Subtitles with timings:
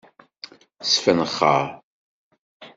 [0.91, 1.63] Sfenxeṛ.